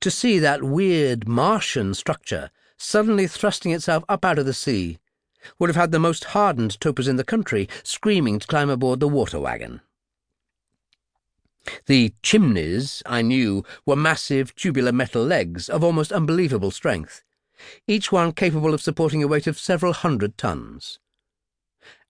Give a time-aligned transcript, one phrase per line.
[0.00, 4.98] To see that weird Martian structure suddenly thrusting itself up out of the sea
[5.58, 9.08] would have had the most hardened topers in the country screaming to climb aboard the
[9.08, 9.80] water wagon.
[11.86, 17.22] The chimneys, I knew, were massive tubular metal legs of almost unbelievable strength,
[17.86, 20.98] each one capable of supporting a weight of several hundred tons.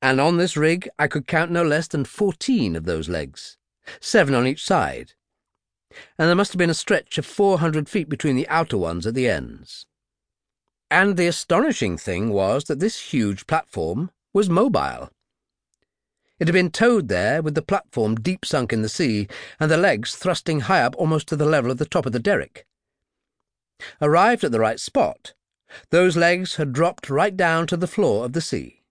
[0.02, 3.56] And on this rig I could count no less than fourteen of those legs,
[4.00, 5.12] seven on each side,
[6.18, 9.06] and there must have been a stretch of four hundred feet between the outer ones
[9.06, 9.86] at the ends.
[10.90, 15.10] And the astonishing thing was that this huge platform was mobile.
[16.38, 19.28] It had been towed there with the platform deep sunk in the sea
[19.60, 22.18] and the legs thrusting high up almost to the level of the top of the
[22.18, 22.66] derrick.
[24.00, 25.32] Arrived at the right spot,
[25.90, 28.82] those legs had dropped right down to the floor of the sea,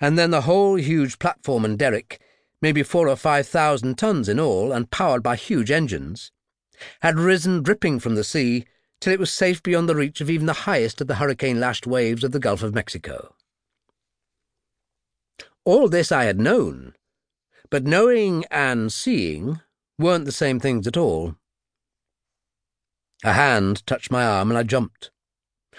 [0.00, 2.20] and then the whole huge platform and derrick,
[2.64, 6.32] maybe four or five thousand tons in all and powered by huge engines,
[7.02, 8.64] had risen dripping from the sea
[9.02, 12.24] till it was safe beyond the reach of even the highest of the hurricane-lashed waves
[12.24, 13.34] of the Gulf of Mexico.
[15.66, 16.94] All this I had known,
[17.68, 19.60] but knowing and seeing
[19.98, 21.36] weren't the same things at all.
[23.24, 25.10] A hand touched my arm and I jumped.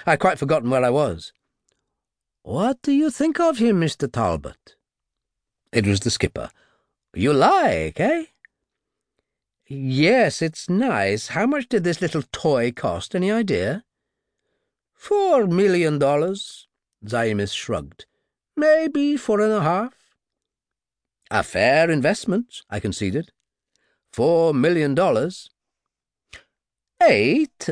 [0.06, 1.34] I had quite forgotten where I was.
[2.44, 4.12] What do you think of him, Mr.
[4.12, 4.76] Talbot?
[5.72, 6.52] It was the skipper.
[7.16, 8.26] You like, eh?
[9.68, 11.30] Yes, it's nice.
[11.30, 13.16] How much did this little toy cost?
[13.16, 13.86] Any idea?
[14.94, 16.68] Four million dollars,
[17.06, 18.06] Zaimis shrugged.
[18.58, 19.94] Maybe four and a half.
[21.32, 23.32] A fair investment, I conceded.
[24.12, 25.50] Four million dollars.
[27.02, 27.70] Eight,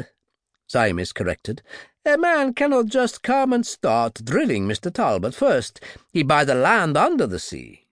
[0.72, 1.62] Zaimis corrected.
[2.06, 4.92] A man cannot just come and start drilling, Mr.
[4.94, 5.36] Talbot.
[5.36, 5.82] First,
[6.14, 7.83] he buy the land under the sea.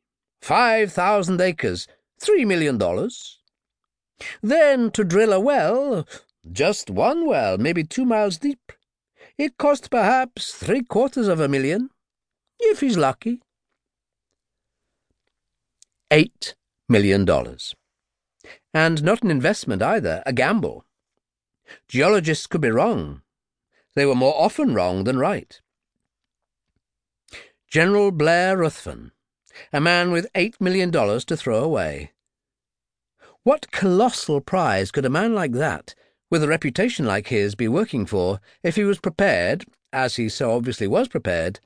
[0.42, 1.88] Five thousand acres,
[2.20, 3.40] three million dollars.
[4.42, 6.08] Then to drill a well,
[6.52, 8.72] just one well, maybe two miles deep.
[9.38, 11.90] It cost perhaps three quarters of a million
[12.60, 13.42] if he's lucky.
[16.10, 16.56] Eight
[16.90, 17.76] million dollars.
[18.74, 20.86] And not an investment either, a gamble.
[21.88, 23.22] Geologists could be wrong.
[23.96, 25.62] They were more often wrong than right.
[27.70, 29.12] General Blair Ruthven,
[29.74, 32.12] a man with eight million dollars to throw away.
[33.44, 35.96] What colossal prize could a man like that,
[36.30, 40.52] with a reputation like his, be working for if he was prepared, as he so
[40.52, 41.60] obviously was prepared,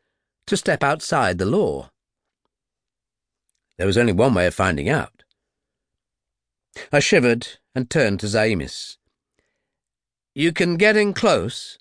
[0.48, 1.90] to step outside the law.
[3.78, 5.24] There was only one way of finding out.
[6.92, 8.98] I shivered and turned to Zaimis.
[10.34, 11.78] You can get in close.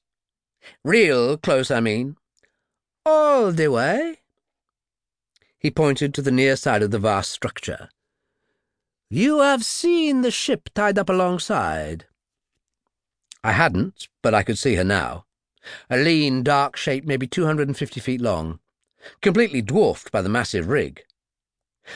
[0.84, 2.16] Real close, I mean.
[3.06, 4.18] All the way.
[5.64, 7.88] He pointed to the near side of the vast structure.
[9.08, 12.04] You have seen the ship tied up alongside.
[13.42, 15.24] I hadn't, but I could see her now
[15.88, 18.58] a lean, dark shape maybe 250 feet long,
[19.22, 21.00] completely dwarfed by the massive rig.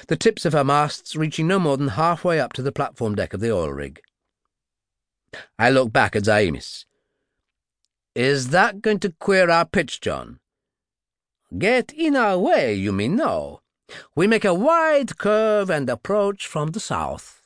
[0.06, 3.34] The tips of her masts reaching no more than halfway up to the platform deck
[3.34, 4.00] of the oil rig.
[5.58, 6.86] I looked back at Zaimis.
[8.14, 10.40] Is that going to queer our pitch, John?
[11.56, 13.62] Get in our way, you mean no.
[14.14, 17.40] We make a wide curve and approach from the south.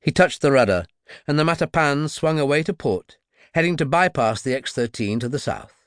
[0.00, 0.86] He touched the rudder,
[1.28, 3.18] and the Matapan swung away to port,
[3.54, 5.84] heading to bypass the X-13 to the south.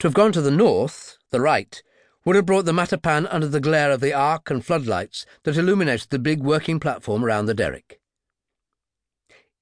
[0.00, 1.80] To have gone to the north, the right,
[2.24, 6.10] would have brought the Matapan under the glare of the arc and floodlights that illuminated
[6.10, 8.00] the big working platform around the derrick.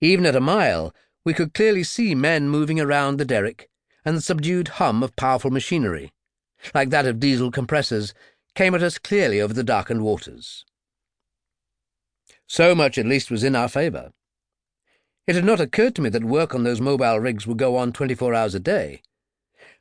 [0.00, 3.69] Even at a mile, we could clearly see men moving around the derrick,
[4.04, 6.12] and the subdued hum of powerful machinery,
[6.75, 8.15] like that of diesel compressors,
[8.54, 10.65] came at us clearly over the darkened waters.
[12.47, 14.12] So much at least was in our favour.
[15.26, 17.93] It had not occurred to me that work on those mobile rigs would go on
[17.93, 19.03] 24 hours a day,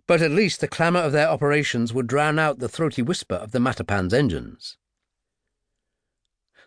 [0.08, 3.52] but at least the clamour of their operations would drown out the throaty whisper of
[3.52, 4.78] the Matapan's engines.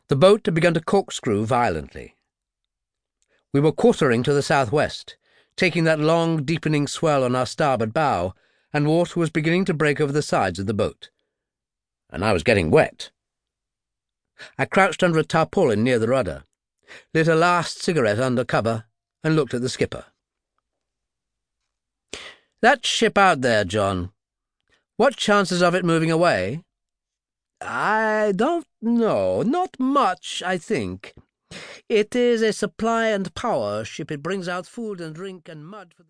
[0.08, 2.16] The boat had begun to corkscrew violently.
[3.52, 5.16] We were quartering to the southwest,
[5.56, 8.34] taking that long, deepening swell on our starboard bow,
[8.72, 11.10] and water was beginning to break over the sides of the boat.
[12.10, 13.10] And I was getting wet.
[14.58, 16.44] I crouched under a tarpaulin near the rudder
[17.14, 18.84] lit a last cigarette under cover,
[19.22, 20.06] and looked at the skipper.
[22.62, 24.12] That ship out there, John.
[24.96, 26.62] What chances of it moving away?
[27.60, 29.42] I don't know.
[29.42, 31.14] Not much, I think.
[31.88, 34.10] It is a supply and power ship.
[34.10, 36.04] It brings out food and drink and mud for the.